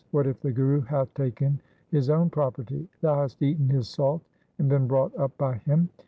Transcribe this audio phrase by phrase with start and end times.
[0.09, 2.89] What if the Guru hath taken his own property?
[3.01, 4.23] Thou hast eaten his salt
[4.57, 5.89] and been brought up by him.